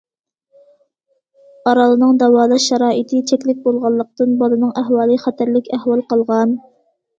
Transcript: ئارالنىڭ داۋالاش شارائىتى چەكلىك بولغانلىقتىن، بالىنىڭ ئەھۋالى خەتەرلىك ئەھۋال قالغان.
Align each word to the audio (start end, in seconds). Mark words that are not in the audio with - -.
ئارالنىڭ 1.71 2.15
داۋالاش 2.23 2.65
شارائىتى 2.71 3.21
چەكلىك 3.33 3.61
بولغانلىقتىن، 3.69 4.35
بالىنىڭ 4.43 4.75
ئەھۋالى 4.83 5.21
خەتەرلىك 5.29 5.73
ئەھۋال 5.81 6.05
قالغان. 6.11 6.61